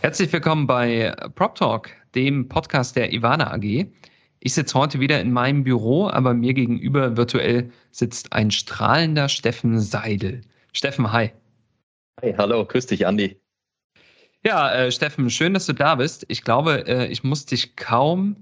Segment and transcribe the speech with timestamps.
[0.00, 3.86] Herzlich willkommen bei Prop Talk, dem Podcast der Ivana AG.
[4.38, 9.80] Ich sitze heute wieder in meinem Büro, aber mir gegenüber virtuell sitzt ein strahlender Steffen
[9.80, 10.42] Seidel.
[10.72, 11.32] Steffen, hi.
[12.22, 13.40] Hi, hallo, grüß dich, Andi.
[14.44, 16.24] Ja, äh, Steffen, schön, dass du da bist.
[16.28, 18.36] Ich glaube, äh, ich muss dich kaum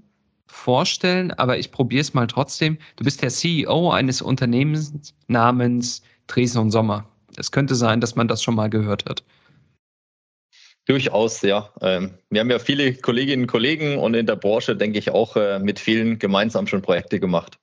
[0.45, 2.77] vorstellen, aber ich probiere es mal trotzdem.
[2.97, 7.09] Du bist der CEO eines Unternehmens namens Dresden und Sommer.
[7.35, 9.23] Es könnte sein, dass man das schon mal gehört hat.
[10.87, 11.69] Durchaus, ja.
[11.81, 15.35] Ähm, wir haben ja viele Kolleginnen und Kollegen und in der Branche, denke ich, auch
[15.35, 17.59] äh, mit vielen gemeinsam schon Projekte gemacht.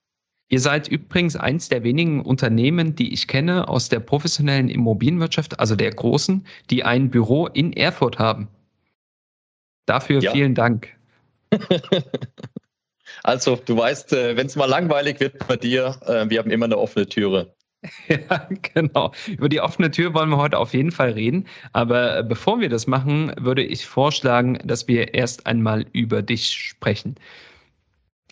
[0.50, 5.74] Ihr seid übrigens eins der wenigen Unternehmen, die ich kenne aus der professionellen Immobilienwirtschaft, also
[5.74, 8.48] der großen, die ein Büro in Erfurt haben.
[9.86, 10.30] Dafür ja.
[10.32, 10.88] vielen Dank.
[13.22, 16.66] Also, du weißt, äh, wenn es mal langweilig wird bei dir, äh, wir haben immer
[16.66, 17.54] eine offene Türe.
[18.08, 19.12] Ja, genau.
[19.28, 21.46] Über die offene Tür wollen wir heute auf jeden Fall reden.
[21.72, 27.16] Aber bevor wir das machen, würde ich vorschlagen, dass wir erst einmal über dich sprechen.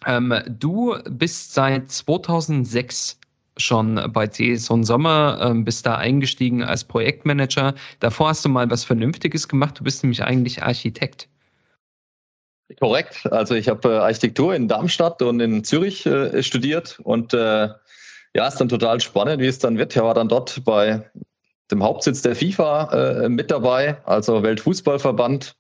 [0.07, 3.19] Ähm, du bist seit 2006
[3.59, 7.75] schon bei Son Sommer, ähm, bist da eingestiegen als Projektmanager.
[8.01, 9.79] Davor hast du mal was Vernünftiges gemacht.
[9.79, 11.29] Du bist nämlich eigentlich Architekt.
[12.79, 13.31] Korrekt.
[13.31, 17.69] Also ich habe äh, Architektur in Darmstadt und in Zürich äh, studiert und äh,
[18.35, 19.95] ja, ist dann total spannend, wie es dann wird.
[19.95, 21.11] Ich war dann dort bei
[21.71, 25.57] dem Hauptsitz der FIFA äh, mit dabei, also Weltfußballverband.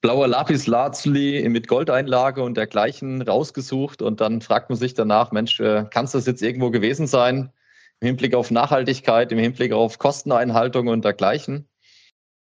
[0.00, 5.60] Blauer Lapis Lazuli mit Goldeinlage und dergleichen rausgesucht und dann fragt man sich danach, Mensch,
[5.60, 7.52] äh, kann es das jetzt irgendwo gewesen sein?
[8.00, 11.68] Im Hinblick auf Nachhaltigkeit, im Hinblick auf Kosteneinhaltung und dergleichen.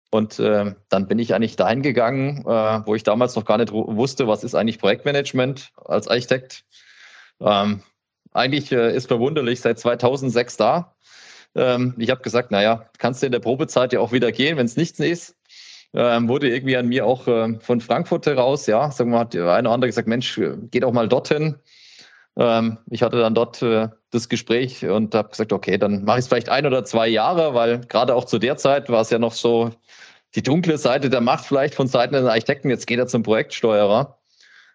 [0.09, 3.72] Und äh, dann bin ich eigentlich dahin gegangen, äh, wo ich damals noch gar nicht
[3.72, 6.66] wusste, was ist eigentlich Projektmanagement als Architekt.
[7.40, 7.84] Ähm,
[8.31, 10.94] eigentlich äh, ist verwunderlich seit 2006 da.
[11.56, 14.66] Ähm, ich habe gesagt, naja, kannst du in der Probezeit ja auch wieder gehen, wenn
[14.66, 15.36] es nichts ist.
[15.94, 19.34] Ähm, wurde irgendwie an mir auch äh, von Frankfurt heraus, ja, sagen wir mal, hat
[19.34, 20.40] der eine oder andere gesagt, Mensch,
[20.72, 21.56] geh doch mal dorthin.
[22.38, 26.24] Ähm, ich hatte dann dort äh, das Gespräch und habe gesagt, okay, dann mache ich
[26.24, 29.19] es vielleicht ein oder zwei Jahre, weil gerade auch zu der Zeit war es ja
[29.19, 29.72] noch so
[30.36, 32.69] die dunkle Seite der Macht vielleicht von Seiten der Architekten.
[32.69, 34.21] Jetzt geht er zum Projektsteuerer.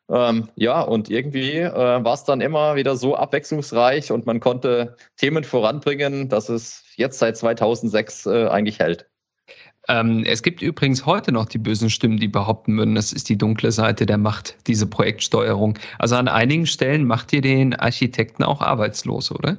[0.08, 4.96] Ähm, ja, und irgendwie äh, war es dann immer wieder so abwechslungsreich und man konnte
[5.16, 9.08] Themen voranbringen, dass es jetzt seit 2006 äh, eigentlich hält.
[9.88, 13.38] Ähm, es gibt übrigens heute noch die bösen Stimmen, die behaupten würden, das ist die
[13.38, 15.78] dunkle Seite der Macht, diese Projektsteuerung.
[15.98, 19.58] Also an einigen Stellen macht ihr den Architekten auch arbeitslos, oder?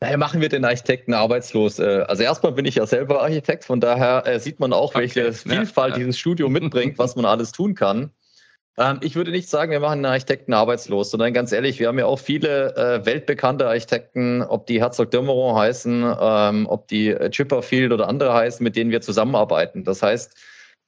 [0.00, 1.78] Daher machen wir den Architekten arbeitslos.
[1.78, 5.28] Äh, also erstmal bin ich ja selber Architekt, von daher äh, sieht man auch, welche
[5.28, 8.10] okay, Vielfalt ja, dieses Studio mitbringt, was man alles tun kann.
[8.78, 11.98] Ähm, ich würde nicht sagen, wir machen einen Architekten arbeitslos, sondern ganz ehrlich, wir haben
[11.98, 17.92] ja auch viele äh, weltbekannte Architekten, ob die Herzog Dömeron heißen, ähm, ob die Chipperfield
[17.92, 19.84] oder andere heißen, mit denen wir zusammenarbeiten.
[19.84, 20.36] Das heißt,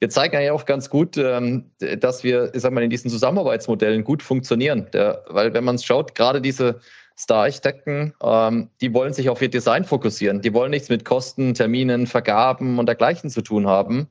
[0.03, 4.03] wir zeigen ja auch ganz gut, ähm, dass wir, ich sag mal, in diesen Zusammenarbeitsmodellen
[4.03, 4.89] gut funktionieren.
[4.93, 6.81] Der, weil wenn man es schaut, gerade diese
[7.17, 10.41] Star-Architekten, ähm, die wollen sich auf ihr Design fokussieren.
[10.41, 14.09] Die wollen nichts mit Kosten, Terminen, Vergaben und dergleichen zu tun haben.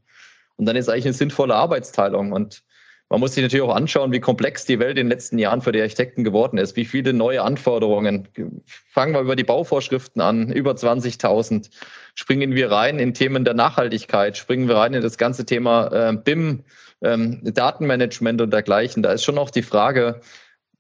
[0.56, 2.32] Und dann ist eigentlich eine sinnvolle Arbeitsteilung.
[2.32, 2.64] Und
[3.12, 5.74] man muss sich natürlich auch anschauen, wie komplex die Welt in den letzten Jahren für
[5.74, 8.26] die Architekten geworden ist, wie viele neue Anforderungen.
[8.66, 11.70] Fangen wir über die Bauvorschriften an, über 20.000.
[12.16, 16.14] Springen wir rein in Themen der Nachhaltigkeit, springen wir rein in das ganze Thema äh,
[16.14, 16.64] BIM,
[17.02, 19.04] ähm, Datenmanagement und dergleichen.
[19.04, 20.22] Da ist schon auch die Frage,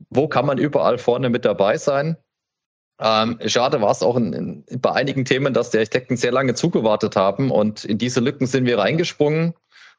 [0.09, 2.15] wo kann man überall vorne mit dabei sein?
[3.01, 6.53] Ähm, schade war es auch in, in, bei einigen Themen, dass die Architekten sehr lange
[6.53, 9.53] zugewartet haben und in diese Lücken sind wir reingesprungen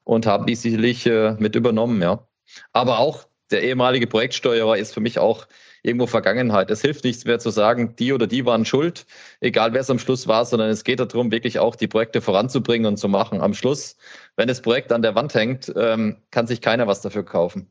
[0.05, 2.27] und haben die sicherlich äh, mit übernommen, ja.
[2.73, 5.47] Aber auch der ehemalige Projektsteuerer ist für mich auch
[5.83, 6.71] irgendwo Vergangenheit.
[6.71, 9.07] Es hilft nichts mehr zu sagen, die oder die waren schuld,
[9.41, 12.87] egal wer es am Schluss war, sondern es geht darum, wirklich auch die Projekte voranzubringen
[12.87, 13.41] und zu machen.
[13.41, 13.97] Am Schluss,
[14.37, 17.71] wenn das Projekt an der Wand hängt, ähm, kann sich keiner was dafür kaufen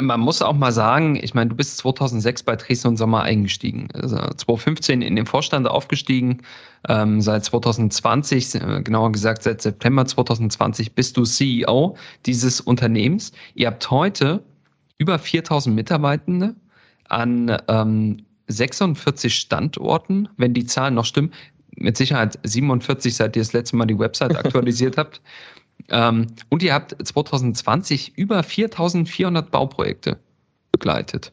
[0.00, 3.88] man muss auch mal sagen, ich meine, du bist 2006 bei Dresden und Sommer eingestiegen,
[3.94, 6.38] also 2015 in den Vorstand aufgestiegen,
[6.88, 11.96] ähm, seit 2020, äh, genauer gesagt seit September 2020 bist du CEO
[12.26, 13.32] dieses Unternehmens.
[13.54, 14.42] Ihr habt heute
[14.98, 16.54] über 4000 Mitarbeitende
[17.08, 18.18] an ähm,
[18.48, 21.32] 46 Standorten, wenn die Zahlen noch stimmen,
[21.76, 25.20] mit Sicherheit 47, seit ihr das letzte Mal die Website aktualisiert habt.
[25.90, 30.18] Ähm, und ihr habt 2020 über 4400 Bauprojekte
[30.72, 31.32] begleitet.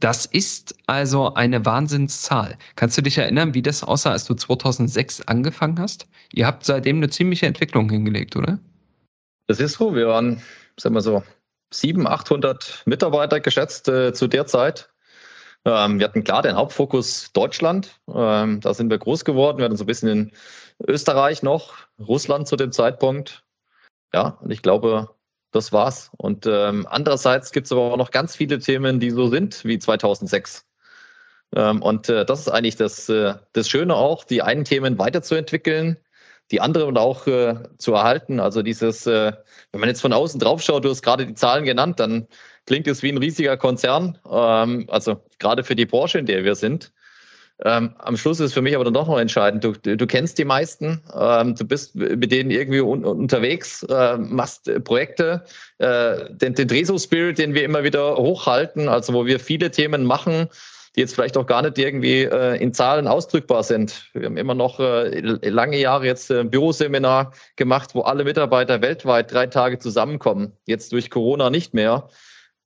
[0.00, 2.58] Das ist also eine Wahnsinnszahl.
[2.76, 6.06] Kannst du dich erinnern, wie das aussah, als du 2006 angefangen hast?
[6.32, 8.58] Ihr habt seitdem eine ziemliche Entwicklung hingelegt, oder?
[9.46, 9.94] Das ist so.
[9.94, 10.42] Wir waren,
[10.78, 11.22] sagen wir so,
[11.72, 14.90] 700, 800 Mitarbeiter geschätzt äh, zu der Zeit.
[15.64, 18.00] Ähm, wir hatten klar den Hauptfokus Deutschland.
[18.12, 19.58] Ähm, da sind wir groß geworden.
[19.58, 20.32] Wir hatten so ein bisschen in
[20.86, 23.44] Österreich noch, Russland zu dem Zeitpunkt.
[24.14, 25.10] Ja, und ich glaube,
[25.52, 26.10] das war's.
[26.16, 29.78] Und ähm, andererseits gibt es aber auch noch ganz viele Themen, die so sind wie
[29.78, 30.66] 2006.
[31.54, 35.98] Ähm, und äh, das ist eigentlich das, äh, das Schöne auch, die einen Themen weiterzuentwickeln,
[36.50, 38.40] die anderen auch äh, zu erhalten.
[38.40, 39.32] Also dieses, äh,
[39.72, 42.26] wenn man jetzt von außen drauf schaut, du hast gerade die Zahlen genannt, dann
[42.66, 44.18] klingt es wie ein riesiger Konzern.
[44.30, 46.92] Ähm, also gerade für die Branche, in der wir sind.
[47.64, 49.62] Ähm, am Schluss ist für mich aber dann doch noch entscheidend.
[49.62, 54.66] Du, du kennst die meisten, ähm, du bist mit denen irgendwie un unterwegs, äh, machst
[54.68, 55.44] äh, Projekte,
[55.78, 60.48] äh, den, den Dreso-Spirit, den wir immer wieder hochhalten, also wo wir viele Themen machen,
[60.96, 64.10] die jetzt vielleicht auch gar nicht irgendwie äh, in Zahlen ausdrückbar sind.
[64.12, 69.32] Wir haben immer noch äh, lange Jahre jetzt ein Büroseminar gemacht, wo alle Mitarbeiter weltweit
[69.32, 70.52] drei Tage zusammenkommen.
[70.66, 72.08] Jetzt durch Corona nicht mehr.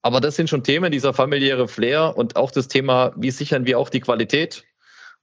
[0.03, 3.79] Aber das sind schon Themen, dieser familiäre Flair und auch das Thema, wie sichern wir
[3.79, 4.65] auch die Qualität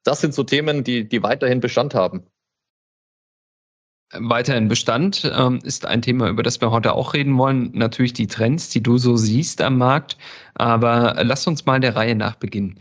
[0.04, 2.24] das sind so Themen, die, die weiterhin Bestand haben.
[4.16, 7.72] Weiterhin Bestand ähm, ist ein Thema, über das wir heute auch reden wollen.
[7.74, 10.18] Natürlich die Trends, die du so siehst am Markt.
[10.54, 12.80] Aber lass uns mal der Reihe nach beginnen.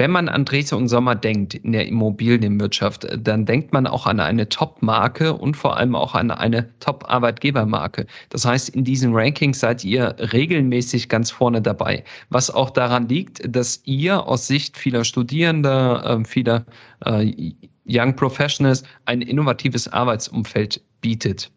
[0.00, 4.18] Wenn man an Drese und Sommer denkt in der Immobilienwirtschaft, dann denkt man auch an
[4.18, 8.06] eine Top-Marke und vor allem auch an eine Top-Arbeitgebermarke.
[8.30, 12.02] Das heißt, in diesen Rankings seid ihr regelmäßig ganz vorne dabei.
[12.30, 16.64] Was auch daran liegt, dass ihr aus Sicht vieler Studierender, äh, vieler
[17.04, 17.52] äh,
[17.86, 21.52] Young Professionals ein innovatives Arbeitsumfeld bietet.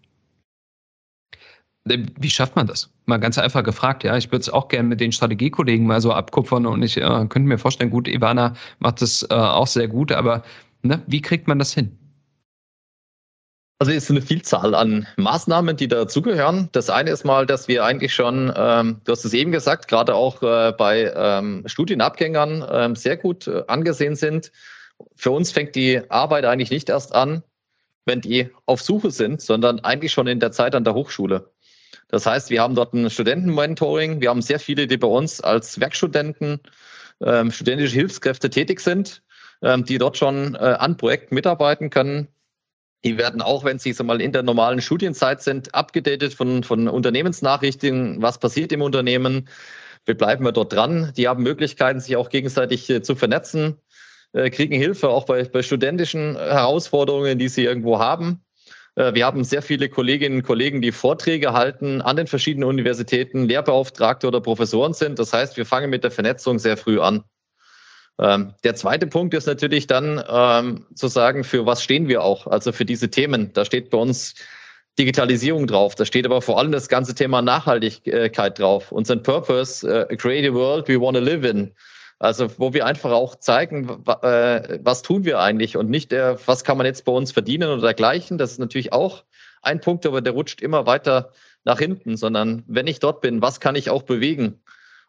[1.87, 2.92] Äh, wie schafft man das?
[3.05, 4.15] Mal ganz einfach gefragt, ja.
[4.17, 7.41] Ich würde es auch gerne mit den Strategiekollegen mal so abkupfern und ich äh, könnte
[7.41, 10.43] mir vorstellen, gut, Ivana macht das äh, auch sehr gut, aber
[10.83, 11.97] ne, wie kriegt man das hin?
[13.79, 16.69] Also es ist eine Vielzahl an Maßnahmen, die dazugehören.
[16.71, 20.15] Das eine ist mal, dass wir eigentlich schon, ähm, du hast es eben gesagt, gerade
[20.15, 24.53] auch äh, bei ähm, Studienabgängern ähm, sehr gut äh, angesehen sind.
[25.15, 27.43] Für uns fängt die Arbeit eigentlich nicht erst an,
[28.05, 31.52] wenn die auf Suche sind, sondern eigentlich schon in der Zeit an der Hochschule.
[32.09, 34.21] Das heißt, wir haben dort ein Studentenmentoring.
[34.21, 36.59] Wir haben sehr viele, die bei uns als Werkstudenten,
[37.21, 39.23] ähm, studentische Hilfskräfte tätig sind,
[39.61, 42.27] ähm, die dort schon äh, an Projekten mitarbeiten können.
[43.03, 46.87] Die werden auch, wenn sie so mal in der normalen Studienzeit sind, abgedatet von, von
[46.87, 49.49] Unternehmensnachrichten, was passiert im Unternehmen.
[50.05, 51.11] Wir bleiben wir dort dran.
[51.17, 53.77] Die haben Möglichkeiten, sich auch gegenseitig äh, zu vernetzen,
[54.33, 58.43] äh, kriegen Hilfe auch bei, bei studentischen Herausforderungen, die sie irgendwo haben.
[58.95, 63.45] Äh, wir haben sehr viele Kolleginnen und Kollegen, die Vorträge halten an den verschiedenen Universitäten,
[63.45, 65.19] Lehrbeauftragte oder Professoren sind.
[65.19, 67.23] Das heißt, wir fangen mit der Vernetzung sehr früh an.
[68.19, 72.45] Ähm, der zweite Punkt ist natürlich dann ähm, zu sagen, für was stehen wir auch,
[72.45, 73.51] also für diese Themen.
[73.53, 74.35] Da steht bei uns
[74.99, 78.91] Digitalisierung drauf, da steht aber vor allem das ganze Thema Nachhaltigkeit drauf.
[78.91, 81.73] Unser Purpose, uh, create a world we want to live in.
[82.23, 83.89] Also wo wir einfach auch zeigen,
[84.21, 87.69] äh, was tun wir eigentlich und nicht, der, was kann man jetzt bei uns verdienen
[87.69, 88.37] oder dergleichen.
[88.37, 89.25] Das ist natürlich auch
[89.61, 91.31] ein Punkt, aber der rutscht immer weiter
[91.65, 94.61] nach hinten, sondern wenn ich dort bin, was kann ich auch bewegen?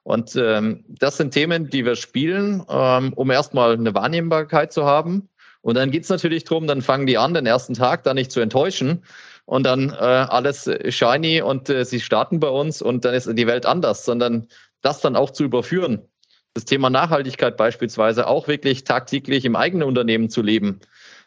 [0.03, 5.29] Und ähm, das sind Themen, die wir spielen, ähm, um erstmal eine Wahrnehmbarkeit zu haben.
[5.61, 8.41] Und dann geht's natürlich drum, dann fangen die an, den ersten Tag da nicht zu
[8.41, 9.05] enttäuschen
[9.45, 13.47] und dann äh, alles shiny und äh, sie starten bei uns und dann ist die
[13.47, 14.49] Welt anders, sondern
[14.81, 16.09] das dann auch zu überführen
[16.55, 20.81] das Thema Nachhaltigkeit beispielsweise auch wirklich tagtäglich im eigenen Unternehmen zu leben.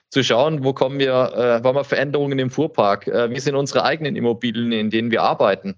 [0.10, 3.08] Zu schauen, wo kommen wir, äh, wollen wir Veränderungen im Fuhrpark?
[3.08, 5.76] Äh, wie sind unsere eigenen Immobilien, in denen wir arbeiten?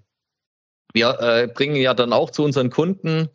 [0.92, 3.28] Wir äh, bringen ja dann auch zu unseren Kunden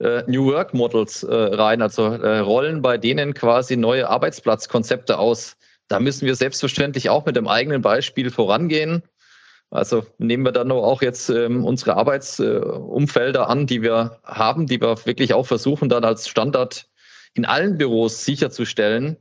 [0.00, 5.56] äh, New Work Models äh, rein, also äh, rollen bei denen quasi neue Arbeitsplatzkonzepte aus.
[5.86, 9.02] Da müssen wir selbstverständlich auch mit dem eigenen Beispiel vorangehen
[9.72, 14.80] also nehmen wir dann auch jetzt ähm, unsere Arbeitsumfelder äh, an, die wir haben, die
[14.80, 16.86] wir wirklich auch versuchen dann als Standard
[17.32, 19.16] in allen Büros sicherzustellen.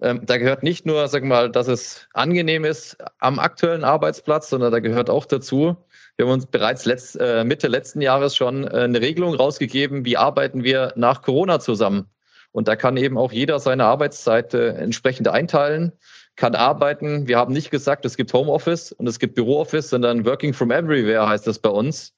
[0.00, 4.72] Ähm, da gehört nicht nur, sag mal, dass es angenehm ist am aktuellen Arbeitsplatz, sondern
[4.72, 5.76] da gehört auch dazu,
[6.16, 10.16] wir haben uns bereits letzt, äh, Mitte letzten Jahres schon äh, eine Regelung rausgegeben, wie
[10.16, 12.06] arbeiten wir nach Corona zusammen.
[12.50, 15.92] Und da kann eben auch jeder seine Arbeitszeit äh, entsprechend einteilen
[16.36, 17.28] kann arbeiten.
[17.28, 21.28] Wir haben nicht gesagt, es gibt Homeoffice und es gibt Bürooffice, sondern Working from Everywhere
[21.28, 22.14] heißt das bei uns.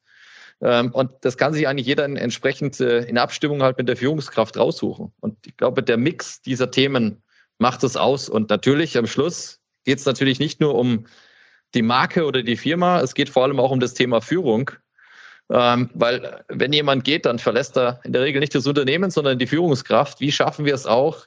[0.60, 4.56] Ähm, und das kann sich eigentlich jeder entsprechend äh, in Abstimmung halt mit der Führungskraft
[4.56, 5.12] raussuchen.
[5.20, 7.22] Und ich glaube, der Mix dieser Themen
[7.58, 8.28] macht es aus.
[8.28, 11.06] Und natürlich am Schluss geht es natürlich nicht nur um
[11.74, 13.00] die Marke oder die Firma.
[13.00, 14.70] Es geht vor allem auch um das Thema Führung.
[15.50, 19.38] Ähm, weil wenn jemand geht, dann verlässt er in der Regel nicht das Unternehmen, sondern
[19.38, 20.20] die Führungskraft.
[20.20, 21.26] Wie schaffen wir es auch,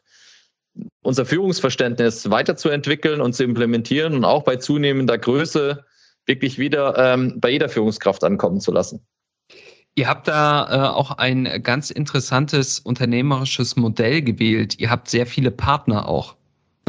[1.02, 5.86] unser Führungsverständnis weiterzuentwickeln und zu implementieren und auch bei zunehmender Größe
[6.26, 9.06] wirklich wieder ähm, bei jeder Führungskraft ankommen zu lassen?
[9.96, 14.80] Ihr habt da äh, auch ein ganz interessantes unternehmerisches Modell gewählt.
[14.80, 16.36] Ihr habt sehr viele Partner auch.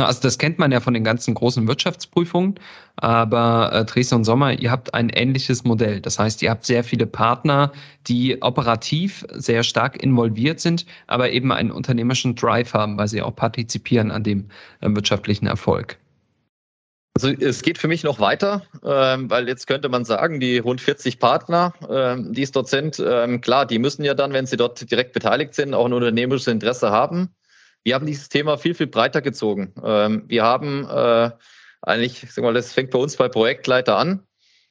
[0.06, 2.54] Also das kennt man ja von den ganzen großen Wirtschaftsprüfungen,
[2.96, 6.00] aber äh, Dresden und Sommer, ihr habt ein ähnliches Modell.
[6.00, 7.72] Das heißt, ihr habt sehr viele Partner,
[8.06, 13.34] die operativ sehr stark involviert sind, aber eben einen unternehmerischen Drive haben, weil sie auch
[13.34, 14.48] partizipieren an dem
[14.80, 15.98] äh, wirtschaftlichen Erfolg.
[17.20, 20.80] Also es geht für mich noch weiter, ähm, weil jetzt könnte man sagen, die rund
[20.80, 24.56] 40 Partner, ähm, die es dort sind, ähm, klar, die müssen ja dann, wenn sie
[24.56, 27.30] dort direkt beteiligt sind, auch ein unternehmerisches Interesse haben.
[27.84, 29.72] Wir haben dieses Thema viel, viel breiter gezogen.
[29.82, 31.30] Ähm, wir haben äh,
[31.82, 34.26] eigentlich, ich sag mal, das fängt bei uns bei Projektleiter an.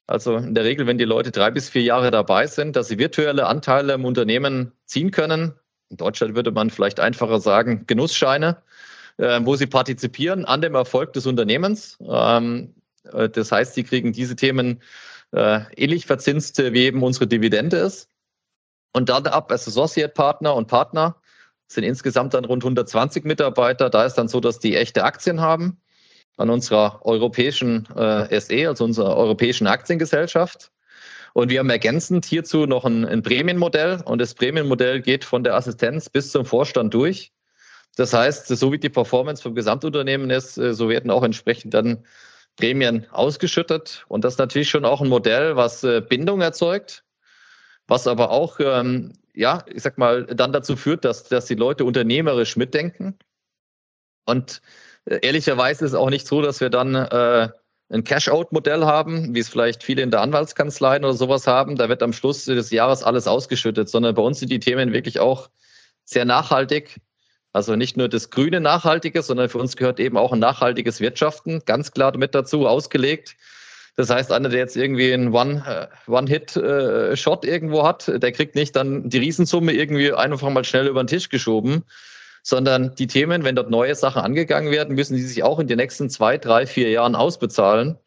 [0.07, 2.97] Also in der Regel, wenn die Leute drei bis vier Jahre dabei sind, dass sie
[2.97, 5.53] virtuelle Anteile im Unternehmen ziehen können.
[5.89, 8.61] In Deutschland würde man vielleicht einfacher sagen, Genussscheine,
[9.17, 11.97] äh, wo sie partizipieren an dem Erfolg des Unternehmens.
[12.07, 12.73] Ähm,
[13.13, 14.81] äh, das heißt, sie kriegen diese Themen
[15.31, 18.09] äh, ähnlich verzinst, wie eben unsere Dividende ist.
[18.93, 21.17] Und dann ab als Associate Partner und Partner
[21.67, 23.89] sind insgesamt dann rund 120 Mitarbeiter.
[23.89, 25.79] Da ist dann so, dass die echte Aktien haben
[26.37, 30.71] an unserer europäischen äh, SE, also unserer europäischen Aktiengesellschaft.
[31.33, 34.01] Und wir haben ergänzend hierzu noch ein, ein Prämienmodell.
[34.05, 37.31] Und das Prämienmodell geht von der Assistenz bis zum Vorstand durch.
[37.95, 42.03] Das heißt, so wie die Performance vom Gesamtunternehmen ist, äh, so werden auch entsprechend dann
[42.55, 44.05] Prämien ausgeschüttet.
[44.07, 47.03] Und das ist natürlich schon auch ein Modell, was äh, Bindung erzeugt,
[47.87, 51.85] was aber auch ähm, ja, ich sag mal, dann dazu führt, dass, dass die Leute
[51.85, 53.17] unternehmerisch mitdenken.
[54.25, 54.61] Und
[55.05, 57.49] äh, ehrlicherweise ist es auch nicht so, dass wir dann äh,
[57.89, 61.75] ein Cash-out-Modell haben, wie es vielleicht viele in der Anwaltskanzleien oder sowas haben.
[61.75, 65.19] Da wird am Schluss des Jahres alles ausgeschüttet, sondern bei uns sind die Themen wirklich
[65.19, 65.49] auch
[66.03, 66.99] sehr nachhaltig.
[67.53, 71.61] Also nicht nur das grüne Nachhaltige, sondern für uns gehört eben auch ein nachhaltiges Wirtschaften,
[71.65, 73.37] ganz klar damit dazu ausgelegt.
[73.97, 78.75] Das heißt, einer, der jetzt irgendwie einen äh, One-Hit-Shot äh, irgendwo hat, der kriegt nicht
[78.75, 81.83] dann die Riesensumme irgendwie einfach mal schnell über den Tisch geschoben,
[82.43, 85.77] sondern die Themen, wenn dort neue Sachen angegangen werden, müssen die sich auch in den
[85.77, 87.97] nächsten zwei, drei, vier Jahren ausbezahlen.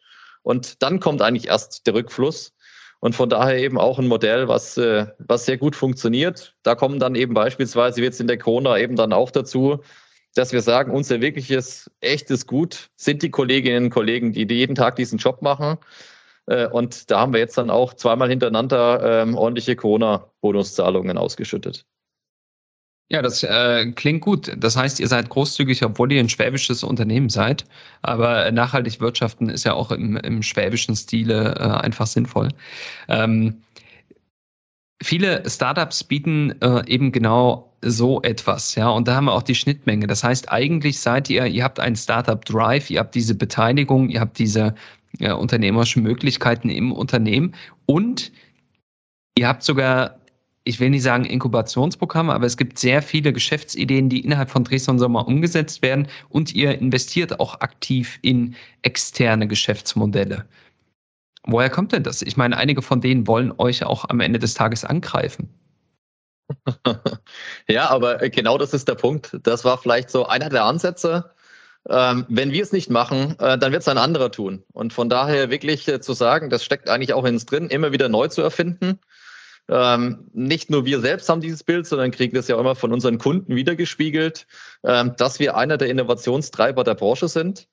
[0.43, 2.53] Und dann kommt eigentlich erst der Rückfluss.
[3.01, 6.55] Und von daher eben auch ein Modell, was, äh, was sehr gut funktioniert.
[6.63, 9.81] Da kommen dann eben beispielsweise jetzt in der Corona eben dann auch dazu,
[10.35, 14.95] dass wir sagen, unser wirkliches, echtes Gut sind die Kolleginnen und Kollegen, die jeden Tag
[14.95, 15.77] diesen Job machen.
[16.47, 21.85] Äh, und da haben wir jetzt dann auch zweimal hintereinander ähm, ordentliche Corona-Bonuszahlungen ausgeschüttet.
[23.11, 24.53] Ja, das äh, klingt gut.
[24.55, 27.65] Das heißt, ihr seid großzügig, obwohl ihr ein schwäbisches Unternehmen seid.
[28.03, 32.47] Aber nachhaltig wirtschaften ist ja auch im, im schwäbischen Stile äh, einfach sinnvoll.
[33.09, 33.61] Ähm,
[35.01, 39.55] viele Startups bieten äh, eben genau so etwas, ja, und da haben wir auch die
[39.55, 40.05] Schnittmenge.
[40.05, 44.19] Das heißt, eigentlich seid ihr, ihr habt einen Startup Drive, ihr habt diese Beteiligung, ihr
[44.19, 44.75] habt diese
[45.19, 47.55] ja, unternehmerischen Möglichkeiten im Unternehmen
[47.87, 48.31] und
[49.37, 50.19] ihr habt sogar,
[50.63, 54.99] ich will nicht sagen Inkubationsprogramme, aber es gibt sehr viele Geschäftsideen, die innerhalb von Dresden
[54.99, 60.45] Sommer umgesetzt werden und ihr investiert auch aktiv in externe Geschäftsmodelle.
[61.43, 62.21] Woher kommt denn das?
[62.21, 65.49] Ich meine, einige von denen wollen euch auch am Ende des Tages angreifen.
[67.67, 69.37] ja, aber genau das ist der Punkt.
[69.43, 71.31] Das war vielleicht so einer der Ansätze.
[71.89, 74.63] Ähm, wenn wir es nicht machen, äh, dann wird es ein anderer tun.
[74.71, 78.07] Und von daher wirklich äh, zu sagen, das steckt eigentlich auch ins drin, immer wieder
[78.07, 78.99] neu zu erfinden.
[79.67, 83.17] Ähm, nicht nur wir selbst haben dieses Bild, sondern kriegen das ja immer von unseren
[83.17, 84.45] Kunden wiedergespiegelt,
[84.83, 87.67] ähm, dass wir einer der Innovationstreiber der Branche sind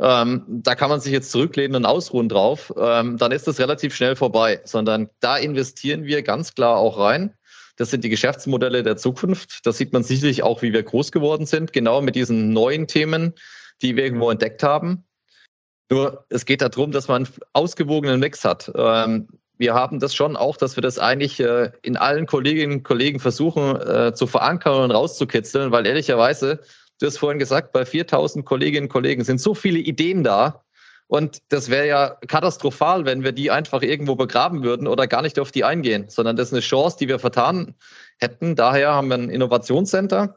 [0.00, 3.94] ähm, da kann man sich jetzt zurücklehnen und ausruhen drauf, ähm, dann ist das relativ
[3.94, 7.34] schnell vorbei, sondern da investieren wir ganz klar auch rein.
[7.76, 9.66] Das sind die Geschäftsmodelle der Zukunft.
[9.66, 13.34] Das sieht man sicherlich auch, wie wir groß geworden sind, genau mit diesen neuen Themen,
[13.80, 15.04] die wir irgendwo entdeckt haben.
[15.90, 18.70] Nur es geht darum, dass man einen ausgewogenen Mix hat.
[18.74, 22.82] Ähm, wir haben das schon auch, dass wir das eigentlich äh, in allen Kolleginnen und
[22.82, 26.60] Kollegen versuchen äh, zu verankern und rauszukitzeln, weil ehrlicherweise
[27.02, 30.62] Du hast vorhin gesagt, bei 4000 Kolleginnen und Kollegen sind so viele Ideen da.
[31.08, 35.40] Und das wäre ja katastrophal, wenn wir die einfach irgendwo begraben würden oder gar nicht
[35.40, 37.74] auf die eingehen, sondern das ist eine Chance, die wir vertan
[38.18, 38.54] hätten.
[38.54, 40.36] Daher haben wir ein Innovationscenter,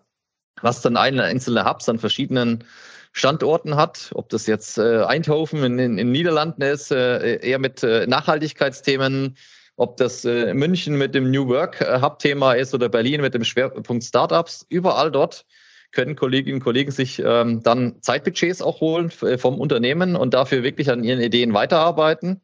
[0.64, 2.64] was dann einzelne Hubs an verschiedenen
[3.12, 8.08] Standorten hat, ob das jetzt äh, Eindhoven in, in Niederlanden ist, äh, eher mit äh,
[8.08, 9.38] Nachhaltigkeitsthemen,
[9.76, 13.44] ob das äh, München mit dem New Work äh, Hub-Thema ist oder Berlin mit dem
[13.44, 14.66] Schwerpunkt Startups.
[14.68, 15.46] Überall dort
[15.96, 20.62] können Kolleginnen und Kollegen sich ähm, dann Zeitbudgets auch holen äh, vom Unternehmen und dafür
[20.62, 22.42] wirklich an ihren Ideen weiterarbeiten.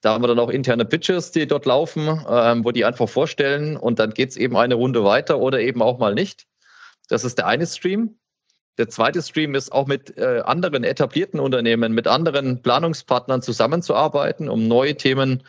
[0.00, 3.76] Da haben wir dann auch interne Pitches, die dort laufen, ähm, wo die einfach vorstellen
[3.76, 6.46] und dann geht es eben eine Runde weiter oder eben auch mal nicht.
[7.08, 8.16] Das ist der eine Stream.
[8.78, 14.66] Der zweite Stream ist auch mit äh, anderen etablierten Unternehmen, mit anderen Planungspartnern zusammenzuarbeiten, um
[14.66, 15.42] neue Themen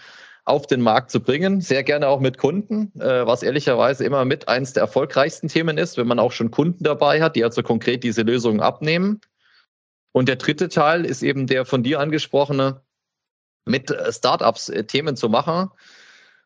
[0.45, 1.61] auf den Markt zu bringen.
[1.61, 5.97] Sehr gerne auch mit Kunden, äh, was ehrlicherweise immer mit eins der erfolgreichsten Themen ist,
[5.97, 9.21] wenn man auch schon Kunden dabei hat, die also konkret diese Lösungen abnehmen.
[10.11, 12.81] Und der dritte Teil ist eben der von dir angesprochene,
[13.65, 15.69] mit äh, Startups äh, Themen zu machen.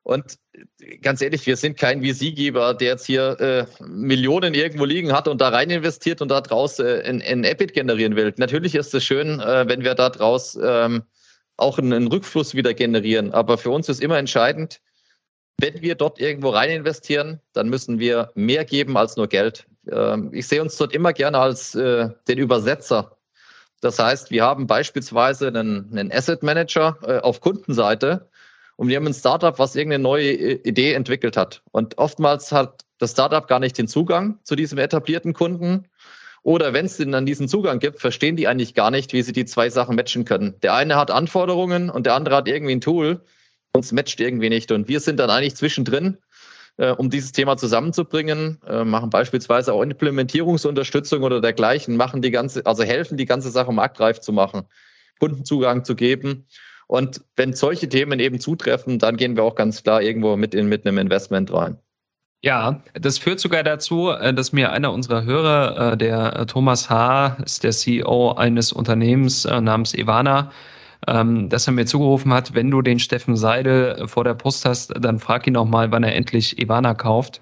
[0.04, 0.38] Und
[1.02, 5.42] ganz ehrlich, wir sind kein VC-Geber, der jetzt hier äh, Millionen irgendwo liegen hat und
[5.42, 8.34] da rein investiert und daraus äh, ein, ein EBIT generieren will.
[8.38, 11.04] Natürlich ist es schön, äh, wenn wir daraus ähm,
[11.58, 13.34] auch einen, Rückfluss wieder generieren.
[13.34, 14.80] Aber für uns ist immer entscheidend,
[15.60, 19.68] wenn wir dort irgendwo rein investieren, dann müssen wir mehr geben als nur Geld.
[19.92, 23.18] Ähm, ich sehe uns dort immer gerne als äh, den Übersetzer.
[23.82, 28.30] Das heißt, wir haben beispielsweise einen, Asset Manager äh, auf Kundenseite,
[28.78, 31.64] und wir haben ein Startup, was irgendeine neue Idee entwickelt hat.
[31.72, 35.88] Und oftmals hat das Startup gar nicht den Zugang zu diesem etablierten Kunden.
[36.48, 39.34] Oder wenn es denn dann diesen Zugang gibt, verstehen die eigentlich gar nicht, wie sie
[39.34, 40.56] die zwei Sachen matchen können.
[40.62, 43.20] Der eine hat Anforderungen und der andere hat irgendwie ein Tool
[43.74, 44.72] und es matcht irgendwie nicht.
[44.72, 46.20] Und wir sind dann eigentlich zwischendrin,
[46.78, 52.66] äh, um dieses Thema zusammenzubringen, äh, machen beispielsweise auch Implementierungsunterstützung oder dergleichen, machen die ganze,
[52.66, 54.68] also helfen die ganze Sache marktreif zu machen,
[55.20, 56.48] Kundenzugang zu geben
[56.88, 60.70] und wenn solche Themen eben zutreffen, dann gehen wir auch ganz klar irgendwo mit, in,
[60.70, 61.78] mit einem Investment rein.
[62.44, 67.38] Ja, das führt sogar dazu, äh, dass mir einer unserer Hörer, äh, der Thomas H.,
[67.44, 70.52] ist der CEO eines Unternehmens äh, namens Ivana,
[71.08, 74.94] ähm, dass er mir zugerufen hat, wenn du den Steffen Seidel vor der Post hast,
[75.00, 77.42] dann frag ihn auch mal, wann er endlich Ivana kauft.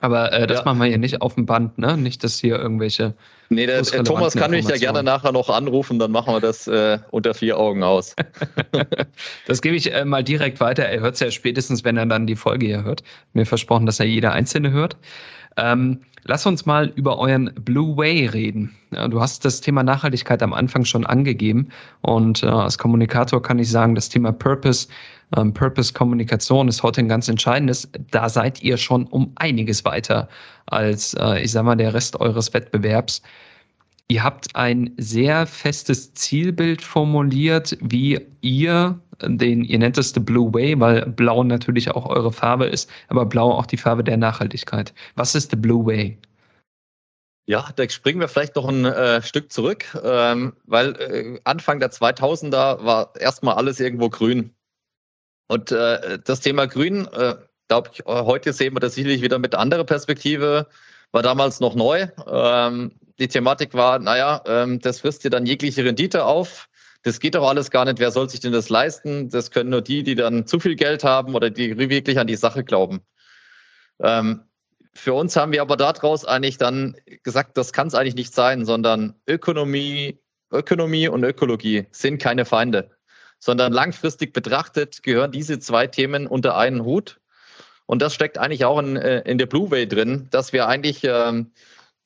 [0.00, 0.64] Aber äh, das ja.
[0.64, 1.96] machen wir hier nicht auf dem Band, ne?
[1.96, 3.14] Nicht, dass hier irgendwelche.
[3.52, 6.68] Nee, der, der Thomas kann mich ja gerne nachher noch anrufen, dann machen wir das
[6.68, 8.14] äh, unter vier Augen aus.
[9.48, 10.84] das gebe ich äh, mal direkt weiter.
[10.84, 13.02] Er hört es ja spätestens, wenn er dann die Folge hier hört.
[13.32, 14.96] Mir versprochen, dass er jeder einzelne hört.
[15.60, 18.74] Ähm, lass uns mal über euren Blue Way reden.
[18.92, 21.68] Ja, du hast das Thema Nachhaltigkeit am Anfang schon angegeben
[22.00, 24.88] und äh, als Kommunikator kann ich sagen, das Thema Purpose,
[25.36, 27.88] ähm, Purpose-Kommunikation ist heute ein ganz entscheidendes.
[28.10, 30.28] Da seid ihr schon um einiges weiter
[30.66, 33.22] als, äh, ich sag mal, der Rest eures Wettbewerbs.
[34.10, 40.52] Ihr habt ein sehr festes Zielbild formuliert, wie ihr den, ihr nennt es The Blue
[40.52, 44.92] Way, weil Blau natürlich auch eure Farbe ist, aber Blau auch die Farbe der Nachhaltigkeit.
[45.14, 46.18] Was ist The Blue Way?
[47.46, 51.92] Ja, da springen wir vielleicht noch ein äh, Stück zurück, ähm, weil äh, Anfang der
[51.92, 54.52] 2000er war erstmal alles irgendwo grün.
[55.46, 57.36] Und äh, das Thema Grün, äh,
[57.68, 60.66] glaube ich, heute sehen wir das sicherlich wieder mit anderer Perspektive,
[61.12, 62.08] war damals noch neu.
[62.26, 66.68] Ähm, die Thematik war, naja, ähm, das frisst dir dann jegliche Rendite auf.
[67.02, 67.98] Das geht doch alles gar nicht.
[67.98, 69.28] Wer soll sich denn das leisten?
[69.30, 72.36] Das können nur die, die dann zu viel Geld haben oder die wirklich an die
[72.36, 73.00] Sache glauben.
[74.00, 74.42] Ähm,
[74.92, 78.64] für uns haben wir aber daraus eigentlich dann gesagt, das kann es eigentlich nicht sein,
[78.64, 80.18] sondern Ökonomie,
[80.50, 82.90] Ökonomie und Ökologie sind keine Feinde,
[83.38, 87.20] sondern langfristig betrachtet gehören diese zwei Themen unter einen Hut.
[87.86, 91.04] Und das steckt eigentlich auch in, äh, in der Blue Way drin, dass wir eigentlich
[91.04, 91.52] ähm,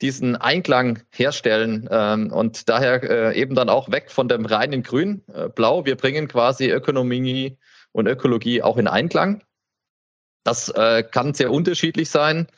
[0.02, 5.22] diesen Einklang herstellen ähm, und daher äh, eben dann auch weg von dem reinen Grün,
[5.32, 5.84] äh, Blau.
[5.84, 7.56] Wir bringen quasi Ökonomie
[7.92, 9.42] und Ökologie auch in Einklang.
[10.44, 12.48] Das äh, kann sehr unterschiedlich sein.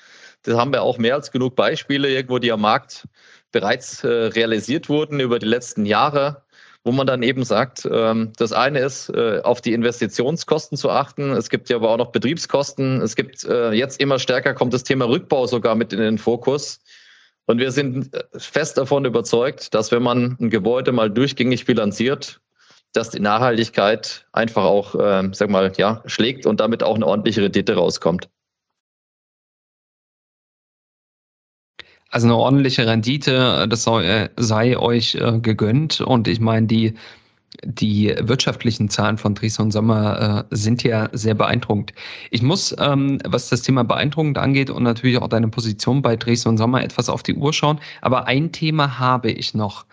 [0.42, 3.06] Da haben wir auch mehr als genug Beispiele irgendwo, die am Markt
[3.52, 6.42] bereits äh, realisiert wurden über die letzten Jahre,
[6.84, 11.30] wo man dann eben sagt, ähm, das eine ist, äh, auf die Investitionskosten zu achten.
[11.32, 13.00] Es gibt ja aber auch noch Betriebskosten.
[13.02, 16.80] Es gibt äh, jetzt immer stärker kommt das Thema Rückbau sogar mit in den Fokus.
[17.46, 22.40] Und wir sind äh, fest davon überzeugt, dass wenn man ein Gebäude mal durchgängig bilanziert,
[22.92, 27.42] dass die Nachhaltigkeit einfach auch, äh, sag mal, ja, schlägt und damit auch eine ordentliche
[27.42, 28.28] Rendite rauskommt.
[32.08, 36.00] Also eine ordentliche Rendite, das sei, sei euch äh, gegönnt.
[36.00, 36.94] Und ich meine, die
[37.64, 41.92] die wirtschaftlichen Zahlen von Dresden und Sommer äh, sind ja sehr beeindruckend.
[42.30, 46.50] Ich muss, ähm, was das Thema beeindruckend angeht und natürlich auch deine Position bei Dresden
[46.50, 47.80] und Sommer etwas auf die Uhr schauen.
[48.02, 49.86] Aber ein Thema habe ich noch.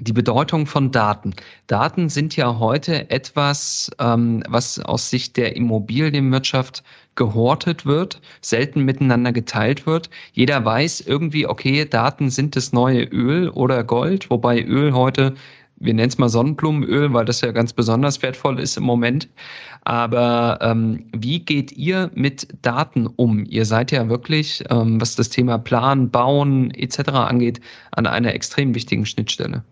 [0.00, 1.34] Die Bedeutung von Daten.
[1.66, 6.84] Daten sind ja heute etwas, ähm, was aus Sicht der Immobilienwirtschaft
[7.16, 10.08] gehortet wird, selten miteinander geteilt wird.
[10.32, 15.34] Jeder weiß irgendwie, okay, Daten sind das neue Öl oder Gold, wobei Öl heute
[15.80, 19.28] wir nennen es mal Sonnenblumenöl, weil das ja ganz besonders wertvoll ist im Moment.
[19.82, 23.44] Aber ähm, wie geht ihr mit Daten um?
[23.44, 27.10] Ihr seid ja wirklich, ähm, was das Thema Plan, Bauen etc.
[27.10, 27.60] angeht,
[27.92, 29.62] an einer extrem wichtigen Schnittstelle.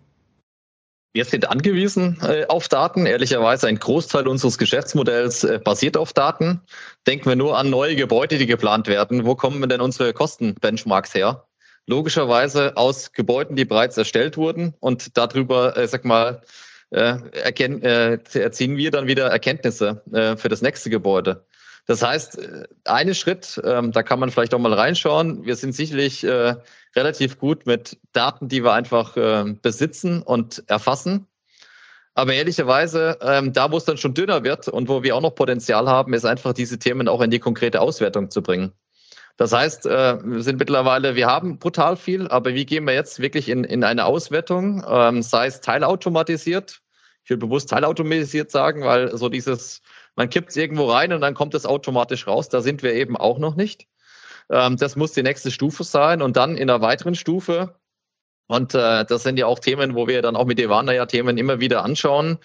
[1.13, 3.05] Wir sind angewiesen äh, auf Daten.
[3.05, 6.61] Ehrlicherweise ein Großteil unseres Geschäftsmodells äh, basiert auf Daten.
[7.07, 9.25] Denken wir nur an neue Gebäude, die geplant werden.
[9.25, 11.46] Wo kommen denn unsere Kostenbenchmarks her?
[11.87, 16.41] Logischerweise aus Gebäuden, die bereits erstellt wurden und darüber, äh, sag mal,
[16.91, 21.45] äh, erkennen, äh, erziehen wir dann wieder Erkenntnisse äh, für das nächste Gebäude.
[21.85, 25.45] Das heißt, äh, eine Schritt, ähm, da kann man vielleicht auch mal reinschauen.
[25.45, 26.55] Wir sind sicherlich äh,
[26.95, 31.27] relativ gut mit Daten, die wir einfach äh, besitzen und erfassen.
[32.13, 35.35] Aber ehrlicherweise, ähm, da wo es dann schon dünner wird und wo wir auch noch
[35.35, 38.73] Potenzial haben, ist einfach diese Themen auch in die konkrete Auswertung zu bringen.
[39.37, 43.19] Das heißt, äh, wir sind mittlerweile, wir haben brutal viel, aber wie gehen wir jetzt
[43.19, 46.81] wirklich in, in eine Auswertung, ähm, sei es teilautomatisiert,
[47.23, 49.81] ich will bewusst teilautomatisiert sagen, weil so dieses,
[50.15, 53.15] man kippt es irgendwo rein und dann kommt es automatisch raus, da sind wir eben
[53.15, 53.87] auch noch nicht.
[54.49, 57.75] Ähm, das muss die nächste Stufe sein und dann in einer weiteren Stufe,
[58.47, 61.37] und äh, das sind ja auch Themen, wo wir dann auch mit Ivana ja Themen
[61.37, 62.39] immer wieder anschauen,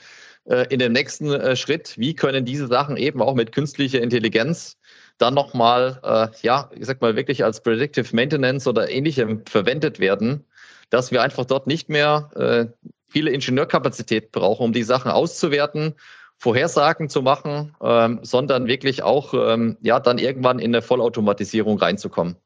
[0.45, 4.77] äh, in dem nächsten äh, Schritt, wie können diese Sachen eben auch mit künstlicher Intelligenz
[5.23, 10.45] dann nochmal, äh, ja, ich sag mal, wirklich als Predictive Maintenance oder ähnlichem verwendet werden,
[10.91, 15.95] dass wir einfach dort nicht mehr äh, viele Ingenieurkapazität brauchen, um die Sachen auszuwerten,
[16.39, 22.37] Vorhersagen zu machen, ähm, sondern wirklich auch, ähm, ja, dann irgendwann in eine Vollautomatisierung reinzukommen.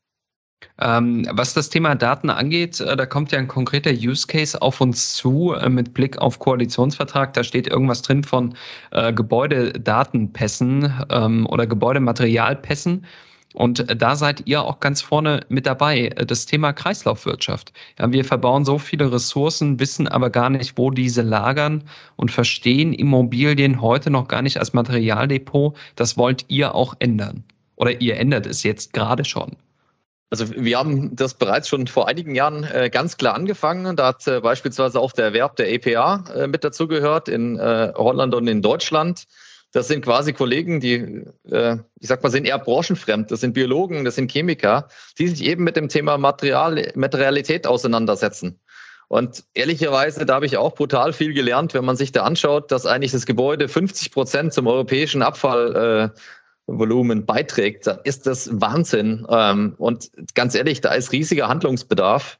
[0.78, 4.80] Ähm, was das Thema Daten angeht, äh, da kommt ja ein konkreter Use Case auf
[4.80, 7.32] uns zu äh, mit Blick auf Koalitionsvertrag.
[7.32, 8.54] Da steht irgendwas drin von
[8.90, 13.06] äh, Gebäudedatenpässen ähm, oder Gebäudematerialpässen.
[13.54, 17.72] Und da seid ihr auch ganz vorne mit dabei, äh, das Thema Kreislaufwirtschaft.
[17.98, 21.84] Ja, wir verbauen so viele Ressourcen, wissen aber gar nicht, wo diese lagern
[22.16, 25.74] und verstehen Immobilien heute noch gar nicht als Materialdepot.
[25.96, 27.44] Das wollt ihr auch ändern.
[27.76, 29.56] Oder ihr ändert es jetzt gerade schon.
[30.30, 33.94] Also wir haben das bereits schon vor einigen Jahren äh, ganz klar angefangen.
[33.96, 38.34] Da hat äh, beispielsweise auch der Erwerb der EPA äh, mit dazugehört in äh, Holland
[38.34, 39.26] und in Deutschland.
[39.72, 43.30] Das sind quasi Kollegen, die, äh, ich sag mal, sind eher branchenfremd.
[43.30, 48.58] Das sind Biologen, das sind Chemiker, die sich eben mit dem Thema Material, Materialität auseinandersetzen.
[49.08, 52.86] Und ehrlicherweise, da habe ich auch brutal viel gelernt, wenn man sich da anschaut, dass
[52.86, 56.18] eigentlich das Gebäude 50 Prozent zum europäischen Abfall äh,
[56.66, 59.26] Volumen beiträgt, dann ist das Wahnsinn.
[59.30, 62.38] Ähm, und ganz ehrlich, da ist riesiger Handlungsbedarf.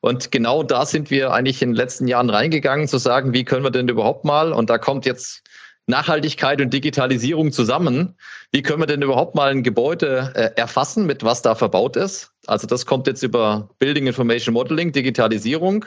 [0.00, 3.64] Und genau da sind wir eigentlich in den letzten Jahren reingegangen, zu sagen, wie können
[3.64, 5.42] wir denn überhaupt mal, und da kommt jetzt
[5.86, 8.14] Nachhaltigkeit und Digitalisierung zusammen.
[8.52, 12.32] Wie können wir denn überhaupt mal ein Gebäude äh, erfassen, mit was da verbaut ist?
[12.46, 15.84] Also das kommt jetzt über Building Information Modeling, Digitalisierung.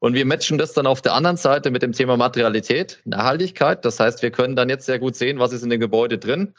[0.00, 3.84] Und wir matchen das dann auf der anderen Seite mit dem Thema Materialität, Nachhaltigkeit.
[3.84, 6.54] Das heißt, wir können dann jetzt sehr gut sehen, was ist in dem Gebäude drin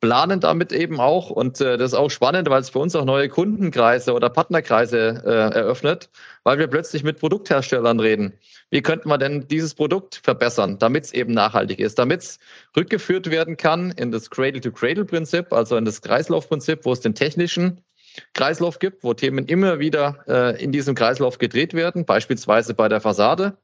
[0.00, 1.30] planen damit eben auch.
[1.30, 5.22] Und äh, das ist auch spannend, weil es für uns auch neue Kundenkreise oder Partnerkreise
[5.24, 6.10] äh, eröffnet,
[6.44, 8.32] weil wir plötzlich mit Produktherstellern reden.
[8.70, 12.38] Wie könnte man denn dieses Produkt verbessern, damit es eben nachhaltig ist, damit es
[12.76, 17.82] rückgeführt werden kann in das Cradle-to-Cradle-Prinzip, also in das Kreislaufprinzip, wo es den technischen
[18.34, 23.00] Kreislauf gibt, wo Themen immer wieder äh, in diesem Kreislauf gedreht werden, beispielsweise bei der
[23.00, 23.56] Fassade,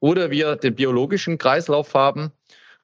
[0.00, 2.32] oder wir den biologischen Kreislauf haben,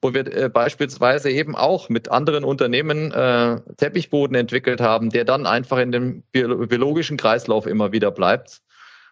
[0.02, 5.46] wo wir äh, beispielsweise eben auch mit anderen Unternehmen äh, Teppichboden entwickelt haben, der dann
[5.46, 8.60] einfach in dem biologischen Kreislauf immer wieder bleibt.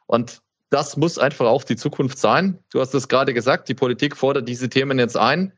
[0.07, 2.59] Und das muss einfach auch die Zukunft sein.
[2.72, 5.53] Du hast es gerade gesagt, die Politik fordert diese Themen jetzt ein.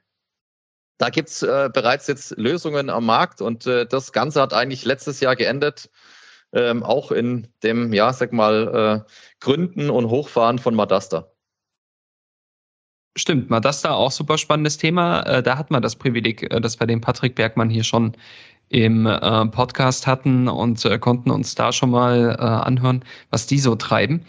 [0.98, 5.20] Da gibt's äh, bereits jetzt Lösungen am Markt und äh, das Ganze hat eigentlich letztes
[5.20, 5.90] Jahr geendet,
[6.52, 11.32] ähm, auch in dem, ja, sag mal, äh, Gründen und Hochfahren von Madasta.
[13.14, 15.20] Stimmt, Madasta auch super spannendes Thema.
[15.22, 18.12] Äh, da hat man das Privileg, äh, dass wir den Patrick Bergmann hier schon
[18.70, 24.24] im äh, Podcast hatten und konnten uns da schon mal anhören, was die so treiben.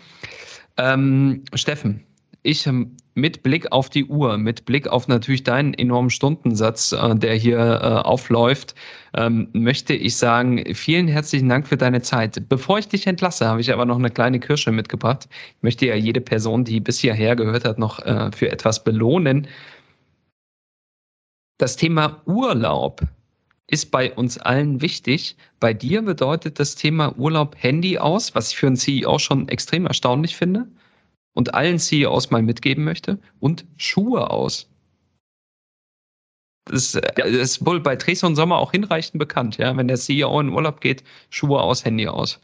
[0.75, 2.03] Ähm, Steffen,
[2.41, 7.15] ich ähm, mit Blick auf die Uhr, mit Blick auf natürlich deinen enormen Stundensatz, äh,
[7.15, 8.75] der hier äh, aufläuft,
[9.15, 12.49] ähm, möchte ich sagen, vielen herzlichen Dank für deine Zeit.
[12.49, 15.27] Bevor ich dich entlasse, habe ich aber noch eine kleine Kirsche mitgebracht.
[15.57, 19.47] Ich möchte ja jede Person, die bis hierher gehört hat, noch äh, für etwas belohnen.
[21.59, 23.01] Das Thema Urlaub
[23.67, 25.37] ist bei uns allen wichtig.
[25.59, 29.85] Bei dir bedeutet das Thema Urlaub Handy aus, was ich für einen CEO schon extrem
[29.85, 30.67] erstaunlich finde
[31.33, 34.69] und allen CEOs mal mitgeben möchte und Schuhe aus.
[36.65, 37.25] Das, äh, ja.
[37.25, 39.75] ist wohl bei Dresden und Sommer auch hinreichend bekannt, ja.
[39.75, 42.39] Wenn der CEO in Urlaub geht, Schuhe aus, Handy aus.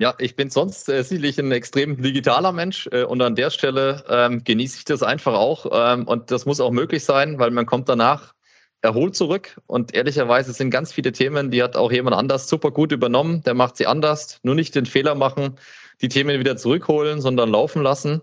[0.00, 4.04] Ja, ich bin sonst äh, sicherlich ein extrem digitaler Mensch äh, und an der Stelle
[4.08, 7.66] ähm, genieße ich das einfach auch ähm, und das muss auch möglich sein, weil man
[7.66, 8.32] kommt danach
[8.80, 12.92] erholt zurück und ehrlicherweise sind ganz viele Themen, die hat auch jemand anders super gut
[12.92, 15.56] übernommen, der macht sie anders, nur nicht den Fehler machen,
[16.00, 18.22] die Themen wieder zurückholen, sondern laufen lassen.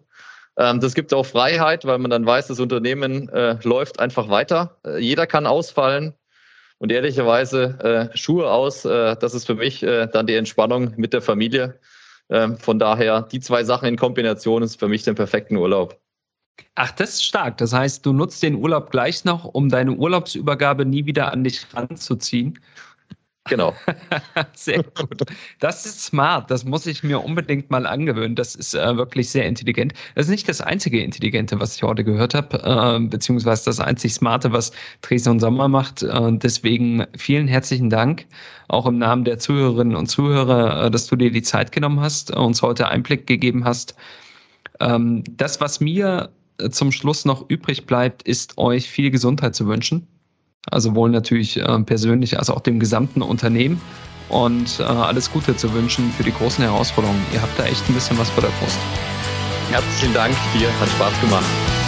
[0.58, 4.78] Ähm, das gibt auch Freiheit, weil man dann weiß, das Unternehmen äh, läuft einfach weiter.
[4.86, 6.14] Äh, jeder kann ausfallen,
[6.78, 11.80] und ehrlicherweise äh, Schuhe aus, das ist für mich dann die Entspannung mit der Familie.
[12.30, 16.00] Ähm, von daher, die zwei Sachen in Kombination ist für mich den perfekten Urlaub.
[16.76, 17.58] Ach, das ist stark.
[17.58, 21.66] Das heißt, du nutzt den Urlaub gleich noch, um deine Urlaubsübergabe nie wieder an dich
[21.74, 22.60] ranzuziehen.
[23.48, 23.76] Genau.
[24.56, 25.22] sehr gut.
[25.60, 26.50] Das ist smart.
[26.50, 28.36] Das muss ich mir unbedingt mal angewöhnen.
[28.36, 29.94] Das ist äh, wirklich sehr intelligent.
[30.16, 34.16] Das ist nicht das einzige Intelligente, was ich heute gehört habe, äh, beziehungsweise das einzig
[34.16, 36.02] Smarte, was Dresden und Sommer macht.
[36.02, 38.26] Äh, deswegen vielen herzlichen Dank,
[38.68, 42.32] auch im Namen der Zuhörerinnen und Zuhörer, äh, dass du dir die Zeit genommen hast,
[42.32, 43.96] äh, uns heute Einblick gegeben hast.
[44.80, 49.68] Ähm, das, was mir äh, zum Schluss noch übrig bleibt, ist euch viel Gesundheit zu
[49.68, 50.08] wünschen
[50.72, 53.82] also sowohl natürlich äh, persönlich als auch dem gesamten Unternehmen
[54.30, 57.24] und äh, alles Gute zu wünschen für die großen Herausforderungen.
[57.34, 58.80] Ihr habt da echt ein bisschen was vor der Brust.
[59.70, 61.85] Herzlichen Dank dir, hat Spaß gemacht.